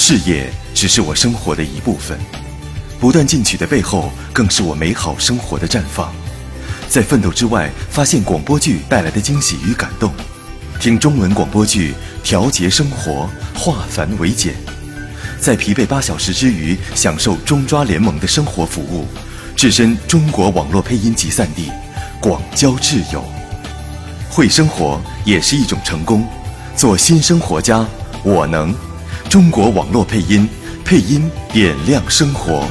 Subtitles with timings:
[0.00, 2.16] 事业只是我生活的一部分，
[3.00, 6.14] 不断进取的背后，更是我美好生活的绽放。
[6.88, 10.12] 在奋斗之外，发现广播剧带来的惊喜与感动。
[10.78, 14.54] 听中文广播剧，调节生活，化繁为简。
[15.40, 19.04] 在疲惫八小时之余，享受中抓联盟的生活服务。
[19.56, 21.72] 置身中国网络配音集散地，
[22.20, 23.24] 广交挚友。
[24.30, 26.24] 会生活也是一种成功。
[26.76, 27.84] 做新生活家，
[28.22, 28.72] 我能。
[29.28, 30.48] 中国网络配音，
[30.86, 32.66] 配音点亮生活。